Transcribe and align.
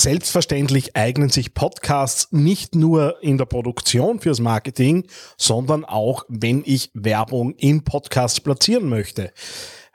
Selbstverständlich 0.00 0.96
eignen 0.96 1.28
sich 1.28 1.52
Podcasts 1.52 2.28
nicht 2.30 2.74
nur 2.74 3.22
in 3.22 3.36
der 3.36 3.44
Produktion 3.44 4.18
fürs 4.18 4.40
Marketing, 4.40 5.06
sondern 5.36 5.84
auch, 5.84 6.24
wenn 6.26 6.62
ich 6.64 6.90
Werbung 6.94 7.52
in 7.56 7.84
Podcasts 7.84 8.40
platzieren 8.40 8.88
möchte. 8.88 9.30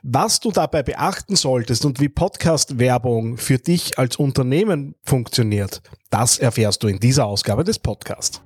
Was 0.04 0.39
du 0.39 0.52
dabei 0.52 0.83
beachten 0.83 1.36
solltest 1.36 1.86
und 1.86 1.99
wie 1.99 2.10
Podcast-Werbung 2.10 3.38
für 3.38 3.57
dich 3.57 3.97
als 3.97 4.18
Unternehmen 4.18 4.94
funktioniert, 5.02 5.81
das 6.12 6.37
erfährst 6.37 6.83
du 6.83 6.87
in 6.87 6.99
dieser 6.99 7.26
Ausgabe 7.26 7.63
des 7.63 7.79
Podcasts. 7.79 8.44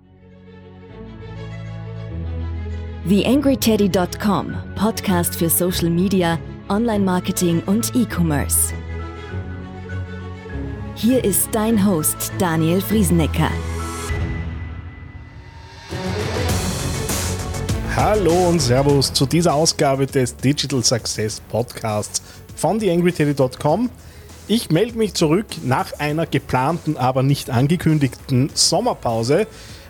TheAngryTeddy.com, 3.05 4.55
Podcast 4.77 5.35
für 5.35 5.49
Social 5.49 5.89
Media, 5.89 6.39
Online-Marketing 6.69 7.63
und 7.65 7.93
E-Commerce. 7.97 8.73
Hier 11.01 11.23
ist 11.23 11.47
dein 11.53 11.85
Host 11.85 12.33
Daniel 12.39 12.81
Friesenecker. 12.81 13.49
Hallo 17.95 18.49
und 18.49 18.59
Servus 18.59 19.13
zu 19.13 19.25
dieser 19.25 19.53
Ausgabe 19.53 20.07
des 20.07 20.35
Digital 20.35 20.83
Success 20.83 21.39
Podcasts 21.39 22.21
von 22.53 22.79
TheAngryTeddy.com. 22.79 23.89
Ich 24.49 24.71
melde 24.71 24.97
mich 24.97 25.13
zurück 25.13 25.45
nach 25.63 25.97
einer 25.99 26.25
geplanten, 26.25 26.97
aber 26.97 27.23
nicht 27.23 27.49
angekündigten 27.49 28.51
Sommerpause. 28.53 29.47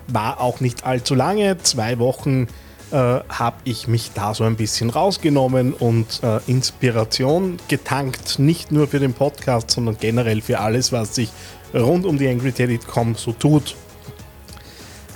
War 0.10 0.40
auch 0.40 0.60
nicht 0.60 0.86
allzu 0.86 1.16
lange, 1.16 1.58
zwei 1.58 1.98
Wochen 1.98 2.46
äh, 2.92 2.96
habe 2.96 3.58
ich 3.64 3.88
mich 3.88 4.12
da 4.14 4.34
so 4.34 4.44
ein 4.44 4.56
bisschen 4.56 4.90
rausgenommen 4.90 5.74
und 5.74 6.22
äh, 6.24 6.40
Inspiration 6.48 7.58
getankt, 7.68 8.40
nicht 8.40 8.72
nur 8.72 8.88
für 8.88 9.00
den 9.00 9.14
Podcast, 9.14 9.72
sondern 9.72 9.98
generell 10.00 10.42
für 10.42 10.60
alles, 10.60 10.92
was 10.92 11.16
sich 11.16 11.30
rund 11.74 12.06
um 12.06 12.18
die 12.18 12.28
AngryTeddy.com 12.28 13.16
so 13.16 13.32
tut 13.32 13.76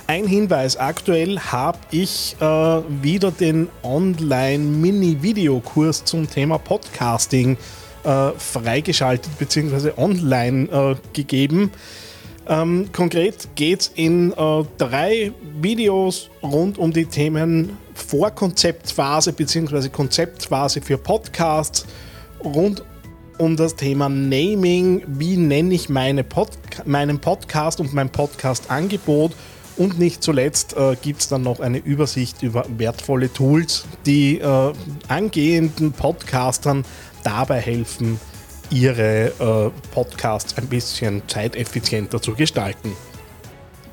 ein 0.06 0.26
Hinweis, 0.26 0.76
aktuell 0.76 1.40
habe 1.40 1.78
ich 1.90 2.36
äh, 2.38 2.44
wieder 2.44 3.30
den 3.30 3.68
Online-Mini-Videokurs 3.82 6.04
zum 6.04 6.28
Thema 6.28 6.58
Podcasting 6.58 7.56
äh, 8.04 8.32
freigeschaltet 8.36 9.38
bzw. 9.38 9.92
online 9.96 10.68
äh, 10.68 10.96
gegeben. 11.14 11.70
Ähm, 12.46 12.90
konkret 12.92 13.48
geht 13.54 13.80
es 13.80 13.92
in 13.94 14.32
äh, 14.32 14.64
drei 14.76 15.32
Videos 15.60 16.28
rund 16.42 16.78
um 16.78 16.92
die 16.92 17.06
Themen 17.06 17.78
Vorkonzeptphase 17.94 19.32
bzw. 19.32 19.88
Konzeptphase 19.88 20.82
für 20.82 20.98
Podcasts, 20.98 21.86
rund 22.44 22.82
um 23.38 23.56
das 23.56 23.76
Thema 23.76 24.08
Naming, 24.08 25.02
wie 25.06 25.36
nenne 25.36 25.74
ich 25.74 25.88
meine 25.88 26.22
Pod 26.22 26.50
meinen 26.84 27.18
Podcast 27.18 27.80
und 27.80 27.94
mein 27.94 28.10
Podcast-Angebot 28.10 29.32
und 29.76 29.98
nicht 29.98 30.22
zuletzt 30.22 30.76
äh, 30.76 30.96
gibt 31.00 31.22
es 31.22 31.28
dann 31.28 31.42
noch 31.42 31.60
eine 31.60 31.78
Übersicht 31.78 32.42
über 32.42 32.64
wertvolle 32.76 33.32
Tools, 33.32 33.84
die 34.06 34.38
äh, 34.38 34.72
angehenden 35.08 35.92
Podcastern 35.92 36.84
dabei 37.24 37.60
helfen, 37.60 38.20
ihre 38.70 39.32
äh, 39.38 39.70
Podcasts 39.92 40.56
ein 40.56 40.66
bisschen 40.66 41.22
zeiteffizienter 41.28 42.20
zu 42.20 42.34
gestalten. 42.34 42.92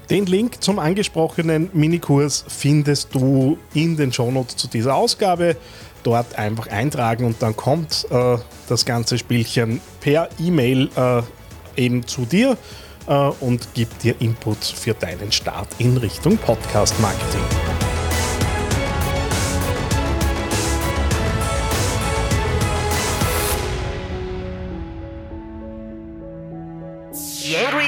Den 0.09 0.25
Link 0.25 0.61
zum 0.61 0.77
angesprochenen 0.77 1.69
Minikurs 1.71 2.43
findest 2.47 3.15
du 3.15 3.57
in 3.73 3.95
den 3.95 4.11
Shownotes 4.11 4.57
zu 4.57 4.67
dieser 4.67 4.95
Ausgabe. 4.95 5.55
Dort 6.03 6.37
einfach 6.37 6.67
eintragen 6.67 7.23
und 7.23 7.41
dann 7.41 7.55
kommt 7.55 8.07
äh, 8.09 8.37
das 8.67 8.85
ganze 8.85 9.17
Spielchen 9.17 9.79
per 10.01 10.27
E-Mail 10.37 10.89
äh, 10.97 11.21
eben 11.81 12.05
zu 12.05 12.25
dir 12.25 12.57
äh, 13.07 13.13
und 13.13 13.73
gibt 13.73 14.03
dir 14.03 14.15
Input 14.19 14.65
für 14.65 14.93
deinen 14.93 15.31
Start 15.31 15.69
in 15.77 15.95
Richtung 15.95 16.37
Podcast 16.37 16.99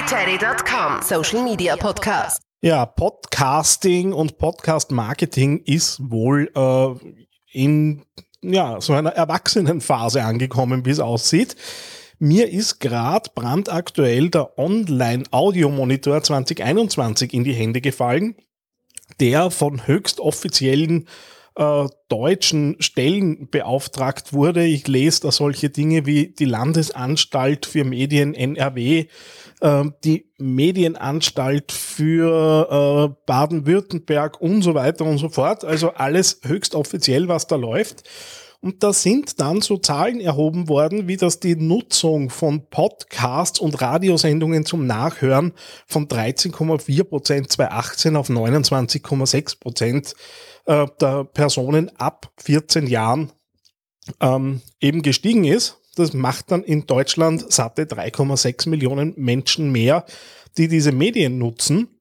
YangryTeddy.com 0.04 1.02
Social 1.02 1.44
Media 1.44 1.78
Podcast. 1.78 2.42
Ja, 2.62 2.86
Podcasting 2.86 4.12
und 4.12 4.38
Podcast 4.38 4.92
Marketing 4.92 5.62
ist 5.64 6.00
wohl 6.12 6.52
äh, 6.56 7.14
in 7.54 8.04
ja, 8.42 8.82
so 8.82 8.94
einer 8.94 9.12
Erwachsenenphase 9.12 10.24
angekommen, 10.24 10.86
wie 10.86 10.90
es 10.90 11.00
aussieht. 11.00 11.56
Mir 12.20 12.50
ist 12.50 12.80
gerade 12.80 13.30
brandaktuell 13.34 14.30
der 14.30 14.58
Online-Audio-Monitor 14.60 16.22
2021 16.22 17.34
in 17.34 17.46
die 17.46 17.54
Hände 17.54 17.80
gefallen, 17.80 18.36
der 19.22 19.52
von 19.52 19.88
höchst 19.88 20.20
offiziellen 20.20 21.08
äh, 21.56 21.86
deutschen 22.08 22.76
Stellen 22.80 23.50
beauftragt 23.50 24.34
wurde. 24.34 24.66
Ich 24.66 24.88
lese 24.88 25.22
da 25.22 25.32
solche 25.32 25.70
Dinge 25.70 26.06
wie 26.06 26.28
die 26.28 26.46
Landesanstalt 26.46 27.66
für 27.66 27.84
Medien 27.84 28.34
NRW, 28.34 29.06
äh, 29.62 29.84
die 30.04 30.32
Medienanstalt 30.38 31.72
für 31.72 33.12
äh, 33.12 33.16
Baden-Württemberg 33.26 34.42
und 34.42 34.62
so 34.62 34.74
weiter 34.74 35.06
und 35.06 35.18
so 35.18 35.30
fort. 35.30 35.64
Also 35.64 35.94
alles 35.94 36.42
höchst 36.44 36.76
offiziell, 36.76 37.28
was 37.28 37.48
da 37.48 37.56
läuft. 37.56 38.04
Und 38.64 38.82
da 38.82 38.94
sind 38.94 39.42
dann 39.42 39.60
so 39.60 39.78
Zahlen 39.78 40.22
erhoben 40.22 40.70
worden, 40.70 41.10
wie 41.10 41.18
dass 41.18 41.42
die 41.42 41.58
Nutzung 41.58 42.30
von 42.30 42.66
Podcasts 42.70 43.60
und 43.60 43.82
Radiosendungen 43.82 44.66
zum 44.66 44.88
Nachhören 44.88 45.52
von 45.86 46.08
13,4 46.08 47.04
Prozent 47.04 47.52
2018 47.52 48.16
auf 48.16 48.30
29,6 48.30 49.60
Prozent 49.60 50.16
äh, 50.66 50.86
der 51.02 51.26
Personen 51.26 51.92
ab 51.98 52.32
14 52.38 52.88
Jahren 52.88 53.34
ähm, 54.22 54.62
eben 54.80 55.02
gestiegen 55.02 55.44
ist. 55.44 55.82
Das 55.98 56.14
macht 56.14 56.50
dann 56.50 56.64
in 56.64 56.86
Deutschland 56.86 57.52
satte 57.52 57.84
3,6 57.84 58.70
Millionen 58.70 59.14
Menschen 59.18 59.74
mehr, 59.74 60.06
die 60.58 60.70
diese 60.70 60.94
Medien 60.94 61.38
nutzen. 61.38 62.00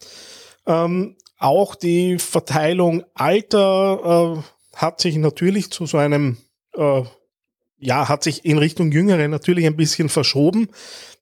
Ähm, 0.66 1.16
auch 1.38 1.74
die 1.74 2.20
Verteilung 2.20 3.02
Alter 3.14 4.36
äh, 4.38 4.76
hat 4.76 5.00
sich 5.00 5.16
natürlich 5.16 5.72
zu 5.72 5.86
so 5.86 5.98
einem 5.98 6.36
äh, 6.74 7.02
ja, 7.78 8.08
hat 8.08 8.22
sich 8.22 8.44
in 8.44 8.58
Richtung 8.58 8.92
Jüngere 8.92 9.26
natürlich 9.28 9.66
ein 9.66 9.76
bisschen 9.76 10.08
verschoben. 10.08 10.68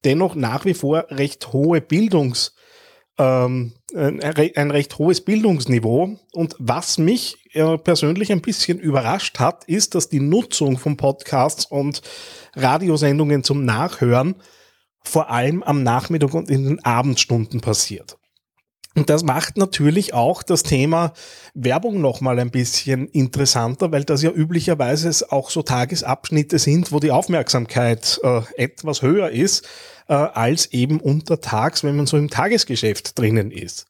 Dennoch 0.04 0.34
nach 0.34 0.64
wie 0.64 0.74
vor 0.74 1.06
recht 1.08 1.52
hohe 1.52 1.80
Bildungs, 1.80 2.54
ähm, 3.18 3.72
ein, 3.94 4.22
ein 4.22 4.70
recht 4.70 4.98
hohes 4.98 5.22
Bildungsniveau. 5.22 6.18
Und 6.32 6.56
was 6.58 6.98
mich 6.98 7.38
äh, 7.54 7.78
persönlich 7.78 8.30
ein 8.30 8.42
bisschen 8.42 8.78
überrascht 8.78 9.38
hat, 9.40 9.64
ist, 9.64 9.94
dass 9.94 10.08
die 10.08 10.20
Nutzung 10.20 10.78
von 10.78 10.96
Podcasts 10.96 11.64
und 11.64 12.02
Radiosendungen 12.54 13.42
zum 13.42 13.64
Nachhören 13.64 14.36
vor 15.02 15.30
allem 15.30 15.62
am 15.62 15.82
Nachmittag 15.82 16.34
und 16.34 16.50
in 16.50 16.64
den 16.64 16.84
Abendstunden 16.84 17.62
passiert. 17.62 18.19
Und 18.96 19.08
das 19.08 19.22
macht 19.22 19.56
natürlich 19.56 20.14
auch 20.14 20.42
das 20.42 20.64
Thema 20.64 21.12
Werbung 21.54 22.00
nochmal 22.00 22.40
ein 22.40 22.50
bisschen 22.50 23.06
interessanter, 23.08 23.92
weil 23.92 24.04
das 24.04 24.22
ja 24.22 24.30
üblicherweise 24.30 25.30
auch 25.30 25.50
so 25.50 25.62
Tagesabschnitte 25.62 26.58
sind, 26.58 26.90
wo 26.90 26.98
die 26.98 27.12
Aufmerksamkeit 27.12 28.18
äh, 28.24 28.40
etwas 28.56 29.02
höher 29.02 29.30
ist, 29.30 29.68
äh, 30.08 30.14
als 30.14 30.72
eben 30.72 31.00
untertags, 31.00 31.84
wenn 31.84 31.96
man 31.96 32.06
so 32.06 32.16
im 32.16 32.30
Tagesgeschäft 32.30 33.16
drinnen 33.16 33.52
ist. 33.52 33.86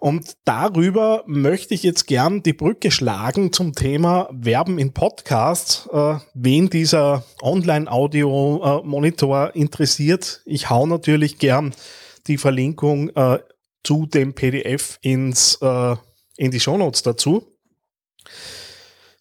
Und 0.00 0.36
darüber 0.44 1.22
möchte 1.26 1.74
ich 1.74 1.82
jetzt 1.82 2.06
gern 2.06 2.42
die 2.42 2.54
Brücke 2.54 2.90
schlagen 2.90 3.52
zum 3.52 3.74
Thema 3.74 4.30
Werben 4.32 4.78
in 4.78 4.92
Podcasts. 4.92 5.86
Äh, 5.92 6.14
wen 6.32 6.70
dieser 6.70 7.24
Online-Audio-Monitor 7.42 9.54
interessiert, 9.54 10.40
ich 10.46 10.70
hau 10.70 10.86
natürlich 10.86 11.38
gern 11.38 11.74
die 12.26 12.38
Verlinkung 12.38 13.10
äh, 13.10 13.40
zu 13.84 14.06
dem 14.06 14.34
PDF 14.34 14.98
ins, 15.02 15.56
äh, 15.60 15.96
in 16.36 16.50
die 16.50 16.60
Shownotes 16.60 17.02
dazu. 17.02 17.46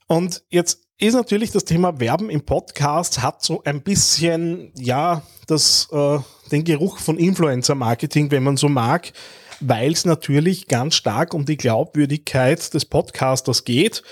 Und 0.07 0.43
jetzt 0.49 0.87
ist 0.97 1.13
natürlich 1.13 1.51
das 1.51 1.63
Thema 1.63 1.99
Werben 1.99 2.29
im 2.29 2.41
Podcast 2.41 3.21
hat 3.21 3.41
so 3.41 3.63
ein 3.63 3.81
bisschen, 3.81 4.73
ja, 4.75 5.21
das, 5.47 5.87
äh, 5.91 6.19
den 6.51 6.65
Geruch 6.65 6.97
von 6.99 7.17
Influencer-Marketing, 7.17 8.31
wenn 8.31 8.43
man 8.43 8.57
so 8.57 8.67
mag, 8.67 9.13
weil 9.61 9.93
es 9.93 10.05
natürlich 10.05 10.67
ganz 10.67 10.95
stark 10.95 11.33
um 11.33 11.45
die 11.45 11.57
Glaubwürdigkeit 11.57 12.73
des 12.73 12.85
Podcasters 12.85 13.63
geht, 13.63 14.03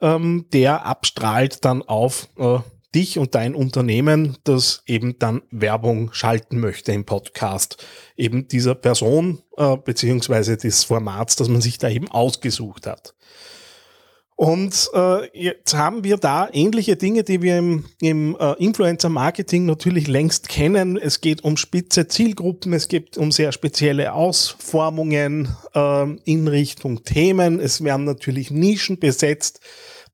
ähm, 0.00 0.46
der 0.52 0.86
abstrahlt 0.86 1.64
dann 1.64 1.82
auf 1.82 2.28
äh, 2.38 2.58
dich 2.94 3.18
und 3.18 3.34
dein 3.34 3.54
Unternehmen, 3.54 4.36
das 4.44 4.82
eben 4.86 5.18
dann 5.18 5.42
Werbung 5.50 6.12
schalten 6.12 6.58
möchte 6.58 6.92
im 6.92 7.04
Podcast, 7.04 7.84
eben 8.16 8.48
dieser 8.48 8.74
Person 8.74 9.42
äh, 9.56 9.76
beziehungsweise 9.76 10.56
des 10.56 10.84
Formats, 10.84 11.36
das 11.36 11.48
man 11.48 11.60
sich 11.60 11.78
da 11.78 11.88
eben 11.88 12.08
ausgesucht 12.08 12.86
hat. 12.86 13.14
Und 14.40 14.88
äh, 14.94 15.38
jetzt 15.38 15.74
haben 15.74 16.02
wir 16.02 16.16
da 16.16 16.48
ähnliche 16.50 16.96
Dinge, 16.96 17.24
die 17.24 17.42
wir 17.42 17.58
im, 17.58 17.84
im 18.00 18.38
äh, 18.40 18.54
Influencer-Marketing 18.54 19.66
natürlich 19.66 20.08
längst 20.08 20.48
kennen. 20.48 20.96
Es 20.96 21.20
geht 21.20 21.44
um 21.44 21.58
spitze 21.58 22.08
Zielgruppen, 22.08 22.72
es 22.72 22.88
geht 22.88 23.18
um 23.18 23.32
sehr 23.32 23.52
spezielle 23.52 24.14
Ausformungen 24.14 25.54
äh, 25.74 26.06
in 26.24 26.48
Richtung 26.48 27.04
Themen. 27.04 27.60
Es 27.60 27.84
werden 27.84 28.06
natürlich 28.06 28.50
Nischen 28.50 28.98
besetzt, 28.98 29.60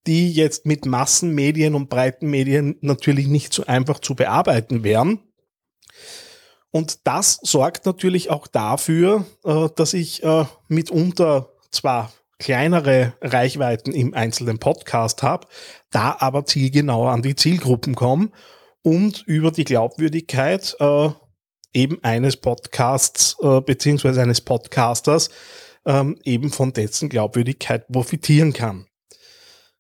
die 0.07 0.33
jetzt 0.33 0.67
mit 0.67 0.87
Massenmedien 0.87 1.75
und 1.75 1.89
breiten 1.89 2.29
Medien 2.29 2.77
natürlich 2.81 3.27
nicht 3.27 3.53
so 3.53 3.67
einfach 3.67 4.01
zu 4.01 4.15
bearbeiten 4.15 4.85
wären. 4.85 5.21
Und 6.71 7.07
das 7.07 7.39
sorgt 7.43 7.87
natürlich 7.87 8.31
auch 8.31 8.47
dafür, 8.47 9.25
äh, 9.45 9.69
dass 9.77 9.95
ich 9.95 10.23
äh, 10.23 10.45
mitunter 10.69 11.51
zwar 11.71 12.13
kleinere 12.39 13.15
Reichweiten 13.23 13.93
im 13.93 14.13
einzelnen 14.13 14.59
Podcast 14.59 15.23
habe, 15.23 15.47
da 15.91 16.17
aber 16.19 16.45
zielgenauer 16.45 17.11
an 17.13 17.23
die 17.23 17.35
Zielgruppen 17.35 17.95
komme 17.95 18.31
und 18.83 19.23
über 19.27 19.51
die 19.51 19.65
Glaubwürdigkeit 19.65 20.77
äh, 20.79 21.09
eben 21.73 22.03
eines 22.03 22.37
Podcasts 22.39 23.37
beziehungsweise 23.67 24.23
eines 24.23 24.41
Podcasters 24.41 25.29
ähm, 25.87 26.19
eben 26.25 26.51
von 26.51 26.73
dessen 26.73 27.09
Glaubwürdigkeit 27.09 27.87
profitieren 27.89 28.53
kann. 28.53 28.87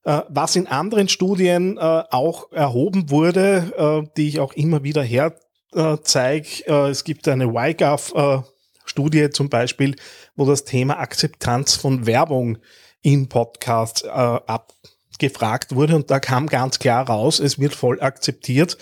Äh, 0.06 0.22
was 0.28 0.54
in 0.54 0.68
anderen 0.68 1.08
Studien 1.08 1.78
äh, 1.78 1.80
auch 1.80 2.52
erhoben 2.52 3.10
wurde, 3.10 4.06
äh, 4.06 4.08
die 4.16 4.28
ich 4.28 4.38
auch 4.38 4.52
immer 4.52 4.84
wieder 4.84 5.02
herzeige, 5.02 6.64
es 6.88 7.02
gibt 7.02 7.26
eine 7.26 7.46
YGAF 7.46 8.14
äh, 8.14 8.38
Studie 8.84 9.30
zum 9.30 9.50
Beispiel, 9.50 9.96
wo 10.36 10.46
das 10.46 10.64
Thema 10.64 11.00
Akzeptanz 11.00 11.74
von 11.74 12.06
Werbung 12.06 12.58
in 13.02 13.28
Podcasts 13.28 14.04
abgefragt 14.04 15.74
wurde 15.74 15.96
und 15.96 16.10
da 16.10 16.20
kam 16.20 16.46
ganz 16.46 16.78
klar 16.78 17.08
raus, 17.08 17.40
es 17.40 17.58
wird 17.58 17.74
voll 17.74 18.00
akzeptiert, 18.00 18.78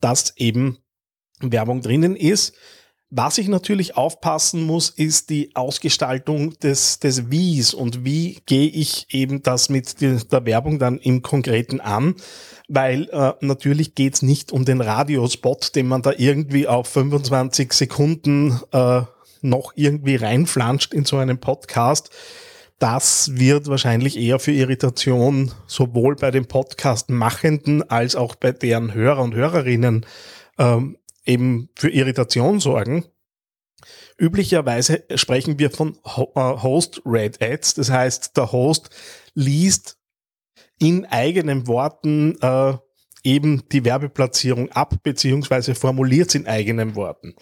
dass 0.00 0.36
eben 0.36 0.78
Werbung 1.40 1.82
drinnen 1.82 2.16
ist. 2.16 2.54
Was 3.14 3.36
ich 3.36 3.48
natürlich 3.48 3.94
aufpassen 3.94 4.62
muss, 4.62 4.88
ist 4.88 5.28
die 5.28 5.54
Ausgestaltung 5.54 6.58
des, 6.60 6.98
des 6.98 7.30
Wies 7.30 7.74
und 7.74 8.06
wie 8.06 8.40
gehe 8.46 8.68
ich 8.68 9.06
eben 9.10 9.42
das 9.42 9.68
mit 9.68 10.00
der 10.00 10.46
Werbung 10.46 10.78
dann 10.78 10.96
im 10.96 11.20
Konkreten 11.20 11.82
an, 11.82 12.14
weil 12.68 13.10
äh, 13.10 13.34
natürlich 13.40 13.94
geht's 13.94 14.22
nicht 14.22 14.50
um 14.50 14.64
den 14.64 14.80
Radiospot, 14.80 15.76
den 15.76 15.88
man 15.88 16.00
da 16.00 16.12
irgendwie 16.16 16.66
auf 16.66 16.88
25 16.88 17.74
Sekunden 17.74 18.58
äh, 18.72 19.02
noch 19.42 19.74
irgendwie 19.76 20.16
reinflanscht 20.16 20.94
in 20.94 21.04
so 21.04 21.18
einen 21.18 21.36
Podcast. 21.36 22.08
Das 22.78 23.36
wird 23.36 23.66
wahrscheinlich 23.66 24.18
eher 24.18 24.38
für 24.38 24.52
Irritation 24.52 25.52
sowohl 25.66 26.16
bei 26.16 26.30
den 26.30 26.46
Podcast-Machenden 26.46 27.90
als 27.90 28.16
auch 28.16 28.36
bei 28.36 28.52
deren 28.52 28.94
Hörer 28.94 29.22
und 29.22 29.34
Hörerinnen 29.34 30.06
ähm, 30.58 30.96
eben 31.24 31.68
für 31.74 31.90
Irritation 31.90 32.60
sorgen. 32.60 33.04
Üblicherweise 34.18 35.04
sprechen 35.14 35.58
wir 35.58 35.70
von 35.70 35.96
äh, 36.04 36.40
Host-Read 36.40 37.42
Ads. 37.42 37.74
Das 37.74 37.90
heißt, 37.90 38.36
der 38.36 38.52
Host 38.52 38.90
liest 39.34 39.98
in 40.78 41.06
eigenen 41.06 41.66
Worten 41.66 42.38
äh, 42.40 42.74
eben 43.24 43.62
die 43.70 43.84
Werbeplatzierung 43.84 44.70
ab, 44.72 44.96
beziehungsweise 45.02 45.74
formuliert 45.74 46.28
es 46.28 46.34
in 46.34 46.46
eigenen 46.46 46.94
Worten. 46.96 47.34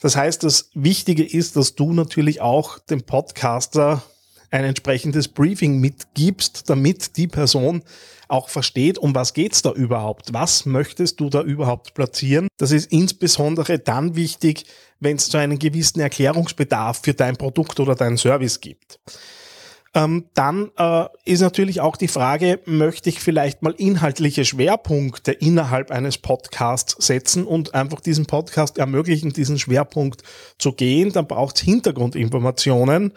Das 0.00 0.16
heißt, 0.16 0.42
das 0.42 0.70
Wichtige 0.74 1.24
ist, 1.24 1.56
dass 1.56 1.74
du 1.74 1.92
natürlich 1.92 2.40
auch 2.40 2.78
dem 2.78 3.02
Podcaster 3.02 4.02
ein 4.50 4.64
entsprechendes 4.64 5.28
Briefing 5.28 5.78
mitgibst, 5.78 6.68
damit 6.68 7.16
die 7.16 7.28
Person 7.28 7.82
auch 8.28 8.48
versteht, 8.48 8.98
um 8.98 9.14
was 9.14 9.34
geht's 9.34 9.62
da 9.62 9.72
überhaupt? 9.72 10.32
Was 10.32 10.66
möchtest 10.66 11.20
du 11.20 11.30
da 11.30 11.42
überhaupt 11.42 11.94
platzieren? 11.94 12.48
Das 12.58 12.70
ist 12.70 12.92
insbesondere 12.92 13.78
dann 13.78 14.16
wichtig, 14.16 14.66
wenn 15.00 15.16
es 15.16 15.26
so 15.26 15.38
einen 15.38 15.58
gewissen 15.58 16.00
Erklärungsbedarf 16.00 17.00
für 17.02 17.14
dein 17.14 17.36
Produkt 17.36 17.80
oder 17.80 17.94
dein 17.94 18.16
Service 18.16 18.60
gibt. 18.60 19.00
Ähm, 19.92 20.26
dann 20.34 20.70
äh, 20.76 21.06
ist 21.24 21.40
natürlich 21.40 21.80
auch 21.80 21.96
die 21.96 22.06
Frage, 22.06 22.60
möchte 22.64 23.08
ich 23.08 23.18
vielleicht 23.18 23.62
mal 23.62 23.74
inhaltliche 23.76 24.44
Schwerpunkte 24.44 25.32
innerhalb 25.32 25.90
eines 25.90 26.16
Podcasts 26.16 26.94
setzen 27.04 27.44
und 27.44 27.74
einfach 27.74 27.98
diesen 27.98 28.26
Podcast 28.26 28.78
ermöglichen, 28.78 29.32
diesen 29.32 29.58
Schwerpunkt 29.58 30.22
zu 30.58 30.72
gehen. 30.72 31.12
Dann 31.12 31.26
braucht 31.26 31.56
es 31.56 31.62
Hintergrundinformationen. 31.62 33.12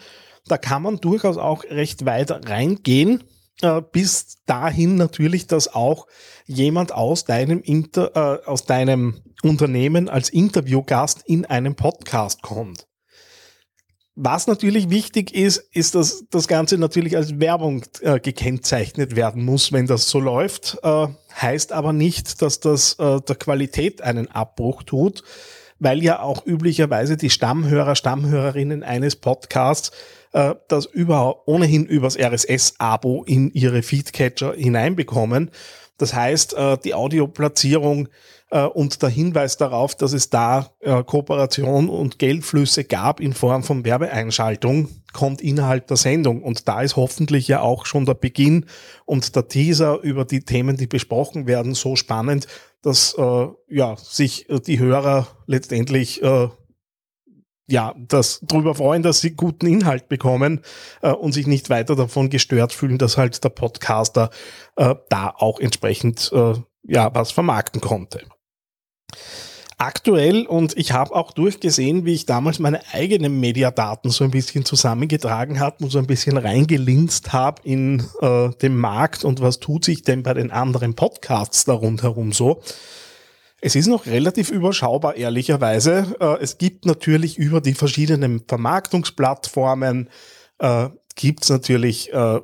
Da 0.48 0.58
kann 0.58 0.82
man 0.82 0.98
durchaus 0.98 1.38
auch 1.38 1.64
recht 1.64 2.06
weit 2.06 2.32
reingehen, 2.50 3.24
äh, 3.62 3.82
bis 3.82 4.44
dahin 4.46 4.96
natürlich, 4.96 5.48
dass 5.48 5.74
auch 5.74 6.08
jemand 6.46 6.92
aus 6.92 7.26
deinem, 7.26 7.62
Inter, 7.62 8.42
äh, 8.44 8.46
aus 8.46 8.66
deinem 8.66 9.22
Unternehmen 9.42 10.10
als 10.10 10.30
Interviewgast 10.30 11.24
in 11.26 11.46
einem 11.46 11.76
Podcast 11.76 12.42
kommt. 12.42 12.88
Was 14.16 14.46
natürlich 14.46 14.92
wichtig 14.92 15.34
ist, 15.34 15.58
ist, 15.74 15.96
dass 15.96 16.26
das 16.30 16.48
Ganze 16.48 16.78
natürlich 16.78 17.18
als 17.18 17.40
Werbung 17.40 17.84
äh, 18.02 18.20
gekennzeichnet 18.20 19.16
werden 19.16 19.44
muss, 19.44 19.72
wenn 19.72 19.88
das 19.88 20.08
so 20.08 20.20
läuft. 20.20 20.78
Äh, 20.84 21.08
heißt 21.42 21.72
aber 21.72 21.94
nicht, 21.94 22.44
dass 22.44 22.60
das 22.60 22.94
äh, 23.00 23.22
der 23.22 23.36
Qualität 23.36 24.04
einen 24.04 24.30
Abbruch 24.30 24.84
tut, 24.84 25.24
weil 25.80 26.04
ja 26.04 26.22
auch 26.22 26.46
üblicherweise 26.46 27.18
die 27.18 27.32
Stammhörer, 27.32 27.96
Stammhörerinnen 27.96 28.84
eines 28.84 29.16
Podcasts 29.16 29.92
äh, 30.34 30.56
das 30.68 30.88
über, 30.88 31.48
ohnehin 31.48 31.86
übers 31.86 32.18
RSS-Abo 32.18 33.24
in 33.24 33.52
ihre 33.52 33.84
Feedcatcher 33.84 34.54
hineinbekommen. 34.56 35.52
Das 35.98 36.16
heißt, 36.16 36.56
äh, 36.56 36.78
die 36.84 36.96
Audioplatzierung 36.96 38.10
äh, 38.50 38.64
und 38.64 39.04
der 39.04 39.10
Hinweis 39.10 39.58
darauf, 39.58 39.94
dass 39.96 40.12
es 40.12 40.32
da 40.32 40.72
Kooperation 41.06 41.88
und 41.88 42.18
Geldflüsse 42.18 42.84
gab 42.84 43.20
in 43.20 43.34
Form 43.34 43.64
von 43.64 43.86
Werbeeinschaltung, 43.86 44.90
kommt 45.14 45.40
innerhalb 45.42 45.86
der 45.86 45.98
Sendung. 45.98 46.42
Und 46.42 46.68
da 46.68 46.82
ist 46.82 46.96
hoffentlich 46.96 47.48
ja 47.48 47.62
auch 47.62 47.86
schon 47.86 48.08
der 48.08 48.16
Beginn 48.16 48.66
und 49.06 49.36
der 49.36 49.48
Teaser 49.48 50.00
über 50.02 50.26
die 50.26 50.42
Themen, 50.42 50.78
die 50.78 50.88
besprochen 50.88 51.46
werden, 51.46 51.76
so 51.76 51.96
spannend, 51.96 52.48
dass 52.82 53.16
ja, 53.70 53.96
sich 53.96 54.48
die 54.68 54.80
Hörer 54.80 55.28
letztendlich 55.46 56.22
ja, 57.68 57.96
das 57.98 58.42
darüber 58.42 58.76
freuen, 58.76 59.04
dass 59.04 59.22
sie 59.22 59.32
guten 59.32 59.68
Inhalt 59.68 60.10
bekommen 60.10 60.62
äh, 61.02 61.12
und 61.12 61.32
sich 61.32 61.48
nicht 61.48 61.70
weiter 61.70 61.96
davon 61.96 62.30
gestört 62.30 62.74
fühlen, 62.74 62.98
dass 62.98 63.18
halt 63.18 63.44
der 63.44 63.50
Podcaster 63.50 64.30
äh, 64.76 64.96
da 65.10 65.34
auch 65.38 65.60
entsprechend 65.60 66.32
äh, 66.34 66.54
ja 66.84 67.14
was 67.16 67.32
vermarkten 67.32 67.82
konnte 67.82 68.22
aktuell 69.84 70.46
und 70.46 70.78
ich 70.78 70.94
habe 70.94 71.14
auch 71.14 71.32
durchgesehen, 71.32 72.06
wie 72.06 72.14
ich 72.14 72.26
damals 72.26 72.60
meine 72.60 72.82
eigenen 72.94 73.40
Mediadaten 73.40 74.12
so 74.12 74.24
ein 74.24 74.32
bisschen 74.32 74.64
zusammengetragen 74.64 75.60
habe 75.60 75.84
und 75.84 75.90
so 75.90 76.00
ein 76.00 76.08
bisschen 76.08 76.38
reingelinst 76.38 77.34
habe 77.34 77.62
in 77.64 78.02
äh, 78.22 78.50
den 78.62 78.78
Markt 78.78 79.26
und 79.26 79.42
was 79.42 79.60
tut 79.60 79.84
sich 79.84 80.04
denn 80.04 80.24
bei 80.24 80.34
den 80.34 80.52
anderen 80.52 80.96
Podcasts 80.96 81.66
da 81.66 81.74
rundherum 81.74 82.32
so. 82.32 82.62
Es 83.66 83.76
ist 83.76 83.88
noch 83.88 84.08
relativ 84.08 84.52
überschaubar, 84.52 85.16
ehrlicherweise. 85.16 86.18
Äh, 86.20 86.42
es 86.42 86.58
gibt 86.58 86.86
natürlich 86.86 87.38
über 87.38 87.62
die 87.62 87.74
verschiedenen 87.74 88.44
Vermarktungsplattformen, 88.46 90.10
äh, 90.60 90.90
gibt 91.16 91.44
es 91.44 91.50
natürlich 91.50 92.12
äh, 92.12 92.42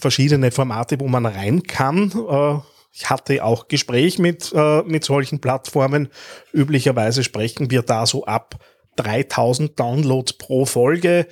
verschiedene 0.00 0.50
Formate, 0.50 0.98
wo 0.98 1.06
man 1.06 1.24
rein 1.24 1.62
kann. 1.62 2.10
Äh, 2.28 2.58
ich 2.90 3.08
hatte 3.08 3.44
auch 3.44 3.68
Gespräch 3.68 4.18
mit, 4.18 4.52
äh, 4.52 4.82
mit 4.82 5.04
solchen 5.04 5.40
Plattformen. 5.40 6.08
Üblicherweise 6.52 7.22
sprechen 7.22 7.70
wir 7.70 7.82
da 7.82 8.04
so 8.04 8.24
ab 8.24 8.56
3000 8.96 9.78
Downloads 9.78 10.32
pro 10.32 10.64
Folge, 10.64 11.28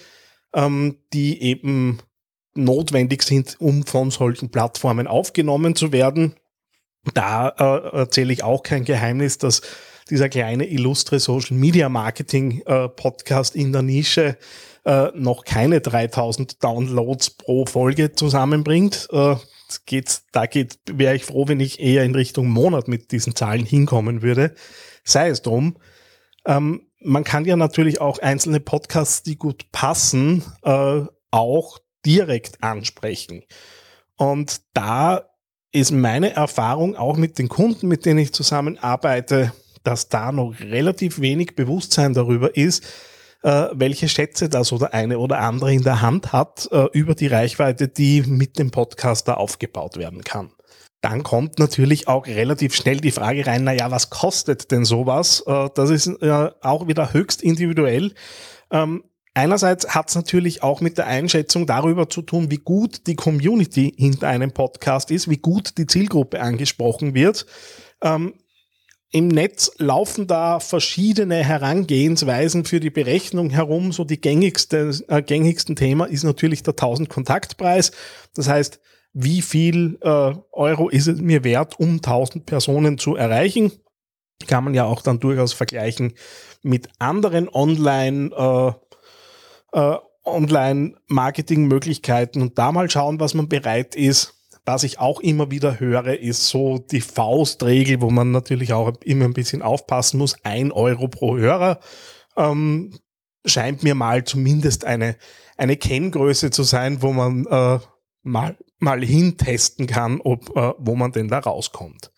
ähm, 0.55 0.99
die 1.12 1.43
eben 1.43 1.99
notwendig 2.55 3.25
sind, 3.25 3.57
um 3.59 3.85
von 3.85 4.12
solchen 4.12 4.52
Plattformen 4.52 5.09
aufgenommen 5.09 5.75
zu 5.75 5.90
werden. 5.90 6.37
Da 7.14 7.48
äh, 7.48 7.96
erzähle 7.98 8.32
ich 8.32 8.42
auch 8.42 8.62
kein 8.62 8.84
Geheimnis, 8.84 9.38
dass 9.38 9.62
dieser 10.10 10.28
kleine 10.28 10.66
illustre 10.66 11.18
Social 11.18 11.56
Media 11.56 11.88
Marketing 11.88 12.62
äh, 12.66 12.88
Podcast 12.88 13.56
in 13.56 13.72
der 13.72 13.82
Nische 13.82 14.36
äh, 14.84 15.08
noch 15.14 15.44
keine 15.44 15.80
3000 15.80 16.62
Downloads 16.62 17.30
pro 17.30 17.66
Folge 17.66 18.12
zusammenbringt. 18.12 19.08
Äh, 19.10 19.36
geht, 19.84 20.22
da 20.32 20.46
geht, 20.46 20.78
wäre 20.90 21.16
ich 21.16 21.25
froh, 21.25 21.48
wenn 21.48 21.60
ich 21.60 21.80
eher 21.80 22.04
in 22.04 22.14
Richtung 22.14 22.48
Monat 22.48 22.86
mit 22.86 23.10
diesen 23.10 23.34
Zahlen 23.34 23.64
hinkommen 23.64 24.22
würde. 24.22 24.54
Sei 25.04 25.28
es 25.28 25.42
drum. 25.42 25.76
Ähm, 26.46 26.86
man 27.00 27.25
kann 27.25 27.44
ja 27.44 27.56
natürlich 27.56 28.00
auch 28.00 28.18
einzelne 28.18 28.60
Podcasts, 28.60 29.22
die 29.22 29.36
gut 29.36 29.70
passen, 29.72 30.44
äh, 30.62 31.02
auch 31.30 31.78
direkt 32.04 32.62
ansprechen. 32.62 33.42
Und 34.16 34.62
da 34.72 35.28
ist 35.76 35.90
meine 35.90 36.35
Erfahrung 36.35 36.97
auch 36.97 37.16
mit 37.16 37.38
den 37.38 37.49
Kunden, 37.49 37.87
mit 37.88 38.06
denen 38.06 38.18
ich 38.18 38.33
zusammenarbeite, 38.33 39.52
dass 39.85 40.09
da 40.09 40.33
noch 40.33 40.54
relativ 40.61 41.21
wenig 41.21 41.54
Bewusstsein 41.54 42.14
darüber 42.14 42.56
ist, 42.56 42.85
äh, 43.42 43.68
welche 43.73 44.09
Schätze 44.09 44.49
das 44.49 44.73
oder 44.73 44.95
eine 44.95 45.18
oder 45.18 45.38
andere 45.40 45.73
in 45.73 45.83
der 45.83 46.00
Hand 46.00 46.33
hat 46.33 46.68
äh, 46.73 46.87
über 46.92 47.14
die 47.14 47.26
Reichweite, 47.26 47.88
die 47.88 48.23
mit 48.23 48.59
dem 48.59 48.71
Podcaster 48.71 49.38
aufgebaut 49.38 49.99
werden 49.99 50.25
kann. 50.25 50.50
Dann 51.02 51.23
kommt 51.23 51.59
natürlich 51.59 52.09
auch 52.09 52.26
relativ 52.26 52.75
schnell 52.75 53.00
die 53.00 53.12
Frage 53.12 53.47
rein, 53.47 53.64
naja, 53.64 53.90
was 53.90 54.09
kostet 54.09 54.71
denn 54.71 54.87
sowas? 54.87 55.45
Äh, 55.47 55.68
das 55.75 55.90
ist 55.90 56.11
auch 56.62 56.88
wieder 56.88 57.12
höchst 57.12 57.42
individuell. 57.42 58.14
Ähm, 58.71 59.04
einerseits 59.37 59.95
hat 59.95 60.09
es 60.09 60.14
natürlich 60.14 60.62
auch 60.62 60.81
mit 60.81 60.99
der 60.99 61.07
Einschätzung 61.07 61.66
darüber 61.66 62.09
zu 62.09 62.23
tun, 62.23 62.50
wie 62.50 62.57
gut 62.57 63.07
die 63.07 63.16
Community 63.16 63.95
hinter 63.97 64.28
einem 64.28 64.52
Podcast 64.52 65.11
ist, 65.11 65.28
wie 65.28 65.37
gut 65.37 65.78
die 65.78 65.87
Zielgruppe 65.87 66.40
angesprochen 66.40 67.14
wird. 67.14 67.47
Ähm, 68.02 68.35
im 69.12 69.28
Netz 69.28 69.71
laufen 69.78 70.26
da 70.26 70.59
verschiedene 70.59 71.37
Herangehensweisen 71.37 72.64
für 72.64 72.81
die 72.81 72.90
Berechnung 72.90 73.50
herum. 73.50 73.93
So 73.93 74.05
die 74.05 74.21
gängigste, 74.21 74.93
äh, 75.09 75.23
gängigsten 75.23 75.76
Thema 75.76 76.07
ist 76.07 76.25
natürlich 76.25 76.62
der 76.62 76.75
1000 76.75 77.09
Kontaktpreis. 77.09 77.93
Das 78.35 78.49
heißt, 78.49 78.81
wie 79.12 79.43
viel 79.43 79.99
äh, 80.02 80.35
Euro 80.52 80.88
ist 80.88 81.07
es 81.07 81.21
mir 81.21 81.45
wert, 81.45 81.78
um 81.78 81.97
1000 81.97 82.45
Personen 82.47 82.99
zu 82.99 83.16
erreichen? 83.16 83.73
Kann 84.47 84.64
man 84.64 84.75
ja 84.75 84.85
auch 84.85 85.00
dann 85.00 85.21
durchaus 85.21 85.52
vergleichen 85.52 86.14
mit 86.62 86.88
anderen 86.99 87.49
Online, 87.49 88.31
äh, 88.37 88.86
äh, 89.73 89.96
Online-Marketing-Möglichkeiten 90.25 92.42
und 92.42 92.58
da 92.58 92.73
mal 92.73 92.90
schauen, 92.90 93.20
was 93.20 93.35
man 93.35 93.49
bereit 93.49 93.94
ist, 93.94 94.37
was 94.66 94.82
ich 94.82 94.99
auch 94.99 95.20
immer 95.20 95.52
wieder 95.52 95.78
höre, 95.78 96.18
ist 96.18 96.49
so 96.49 96.78
die 96.78 97.00
Faustregel, 97.00 98.00
wo 98.00 98.11
man 98.11 98.32
natürlich 98.32 98.73
auch 98.73 98.92
immer 99.04 99.25
ein 99.25 99.32
bisschen 99.32 99.62
aufpassen 99.62 100.18
muss. 100.18 100.37
Ein 100.42 100.73
Euro 100.73 101.06
pro 101.06 101.37
Hörer 101.37 101.78
ähm, 102.37 102.99
scheint 103.44 103.85
mir 103.85 103.94
mal 103.94 104.25
zumindest 104.25 104.85
eine, 104.85 105.16
eine 105.56 105.76
Kenngröße 105.76 106.50
zu 106.50 106.64
sein, 106.64 107.00
wo 107.00 107.12
man 107.12 107.46
äh, 107.46 107.78
mal, 108.25 108.56
mal 108.80 109.04
hintesten 109.04 109.87
kann, 109.87 110.20
ob, 110.20 110.56
äh, 110.56 110.73
wo 110.78 110.96
man 110.96 111.12
denn 111.12 111.28
da 111.28 111.38
rauskommt. 111.38 112.11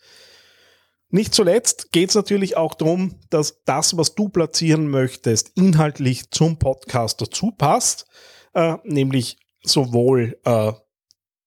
Nicht 1.11 1.33
zuletzt 1.33 1.91
geht 1.91 2.09
es 2.09 2.15
natürlich 2.15 2.55
auch 2.55 2.75
darum, 2.75 3.15
dass 3.31 3.63
das, 3.65 3.97
was 3.97 4.13
du 4.13 4.29
platzieren 4.29 4.89
möchtest, 4.89 5.57
inhaltlich 5.57 6.29
zum 6.29 6.59
Podcast 6.59 7.19
dazu 7.19 7.51
passt, 7.51 8.05
äh, 8.53 8.75
nämlich 8.83 9.37
sowohl 9.63 10.37
äh, 10.45 10.71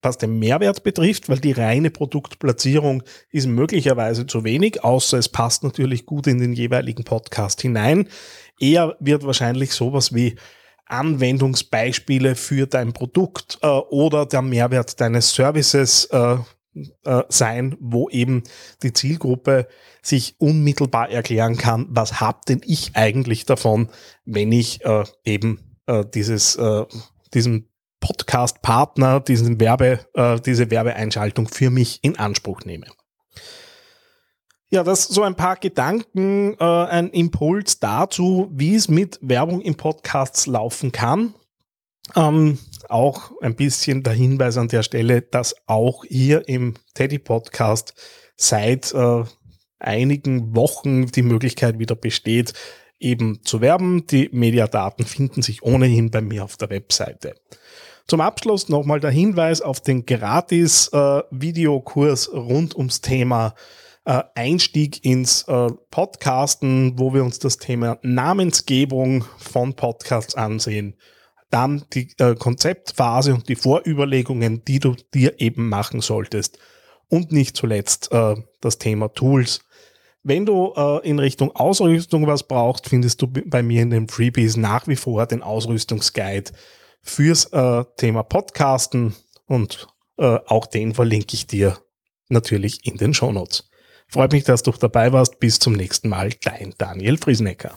was 0.02 0.18
den 0.18 0.40
Mehrwert 0.40 0.82
betrifft, 0.82 1.28
weil 1.28 1.38
die 1.38 1.52
reine 1.52 1.90
Produktplatzierung 1.90 3.04
ist 3.30 3.46
möglicherweise 3.46 4.26
zu 4.26 4.42
wenig, 4.42 4.82
außer 4.82 5.16
es 5.16 5.28
passt 5.28 5.62
natürlich 5.62 6.06
gut 6.06 6.26
in 6.26 6.38
den 6.38 6.54
jeweiligen 6.54 7.04
Podcast 7.04 7.62
hinein. 7.62 8.08
Eher 8.58 8.96
wird 8.98 9.24
wahrscheinlich 9.24 9.74
sowas 9.74 10.12
wie 10.12 10.34
Anwendungsbeispiele 10.86 12.34
für 12.34 12.66
dein 12.66 12.92
Produkt 12.92 13.58
äh, 13.62 13.68
oder 13.68 14.26
der 14.26 14.42
Mehrwert 14.42 15.00
deines 15.00 15.32
Services 15.32 16.08
äh, 17.04 17.22
sein, 17.28 17.76
wo 17.80 18.08
eben 18.08 18.42
die 18.82 18.92
Zielgruppe 18.92 19.68
sich 20.02 20.36
unmittelbar 20.38 21.10
erklären 21.10 21.56
kann, 21.56 21.86
was 21.90 22.20
hab 22.20 22.46
denn 22.46 22.60
ich 22.64 22.96
eigentlich 22.96 23.46
davon, 23.46 23.90
wenn 24.24 24.52
ich 24.52 24.84
äh, 24.84 25.04
eben 25.24 25.60
äh, 25.86 26.04
dieses, 26.14 26.56
äh, 26.56 26.84
diesen 27.34 27.68
Podcast-Partner 28.02 29.20
diesen 29.20 29.58
Werbe, 29.60 30.00
äh, 30.12 30.38
diese 30.40 30.70
Werbeeinschaltung 30.70 31.48
für 31.48 31.70
mich 31.70 32.00
in 32.02 32.18
Anspruch 32.18 32.62
nehme. 32.66 32.86
Ja, 34.70 34.82
das 34.82 35.04
so 35.04 35.22
ein 35.22 35.36
paar 35.36 35.56
Gedanken, 35.56 36.56
äh, 36.58 36.64
ein 36.64 37.10
Impuls 37.10 37.78
dazu, 37.78 38.50
wie 38.52 38.74
es 38.74 38.88
mit 38.88 39.18
Werbung 39.22 39.60
in 39.60 39.76
Podcasts 39.76 40.46
laufen 40.46 40.92
kann. 40.92 41.34
Ähm, 42.16 42.58
auch 42.90 43.32
ein 43.40 43.54
bisschen 43.54 44.02
der 44.02 44.12
Hinweis 44.12 44.56
an 44.56 44.68
der 44.68 44.82
Stelle, 44.82 45.22
dass 45.22 45.54
auch 45.66 46.04
hier 46.04 46.48
im 46.48 46.74
Teddy 46.94 47.18
Podcast 47.18 47.94
seit 48.36 48.92
äh, 48.94 49.24
einigen 49.78 50.56
Wochen 50.56 51.06
die 51.06 51.22
Möglichkeit 51.22 51.78
wieder 51.78 51.96
besteht, 51.96 52.52
eben 52.98 53.42
zu 53.42 53.60
werben. 53.60 54.06
Die 54.06 54.28
Mediadaten 54.32 55.04
finden 55.04 55.42
sich 55.42 55.62
ohnehin 55.62 56.10
bei 56.10 56.20
mir 56.20 56.44
auf 56.44 56.56
der 56.56 56.70
Webseite. 56.70 57.34
Zum 58.06 58.20
Abschluss 58.20 58.68
nochmal 58.68 59.00
der 59.00 59.10
Hinweis 59.10 59.62
auf 59.62 59.80
den 59.80 60.06
Gratis-Videokurs 60.06 62.28
äh, 62.28 62.36
rund 62.36 62.76
ums 62.76 63.00
Thema 63.00 63.54
äh, 64.04 64.22
Einstieg 64.34 65.04
ins 65.04 65.42
äh, 65.48 65.68
Podcasten, 65.90 66.98
wo 66.98 67.14
wir 67.14 67.22
uns 67.22 67.38
das 67.38 67.58
Thema 67.58 67.98
Namensgebung 68.02 69.24
von 69.38 69.74
Podcasts 69.74 70.34
ansehen. 70.34 70.96
Dann 71.52 71.84
die 71.92 72.08
äh, 72.18 72.34
Konzeptphase 72.34 73.34
und 73.34 73.48
die 73.48 73.56
Vorüberlegungen, 73.56 74.64
die 74.64 74.78
du 74.78 74.96
dir 75.14 75.40
eben 75.40 75.68
machen 75.68 76.00
solltest. 76.00 76.58
Und 77.08 77.30
nicht 77.30 77.56
zuletzt 77.56 78.10
äh, 78.10 78.36
das 78.60 78.78
Thema 78.78 79.08
Tools. 79.08 79.60
Wenn 80.22 80.46
du 80.46 80.72
äh, 80.74 81.06
in 81.06 81.18
Richtung 81.18 81.54
Ausrüstung 81.54 82.26
was 82.26 82.44
brauchst, 82.44 82.88
findest 82.88 83.20
du 83.20 83.26
bei 83.26 83.62
mir 83.62 83.82
in 83.82 83.90
den 83.90 84.08
Freebies 84.08 84.56
nach 84.56 84.86
wie 84.88 84.96
vor 84.96 85.26
den 85.26 85.42
Ausrüstungsguide 85.42 86.52
fürs 87.02 87.46
äh, 87.52 87.84
Thema 87.96 88.22
Podcasten 88.22 89.14
und 89.46 89.88
äh, 90.16 90.38
auch 90.46 90.66
den 90.66 90.94
verlinke 90.94 91.34
ich 91.34 91.46
dir 91.46 91.76
natürlich 92.28 92.86
in 92.86 92.96
den 92.96 93.12
Shownotes. 93.12 93.68
Freut 94.08 94.32
mich, 94.32 94.44
dass 94.44 94.62
du 94.62 94.72
dabei 94.72 95.12
warst. 95.12 95.40
Bis 95.40 95.58
zum 95.58 95.72
nächsten 95.72 96.08
Mal. 96.08 96.30
Dein 96.42 96.74
Daniel 96.78 97.18
Friesenecker. 97.18 97.76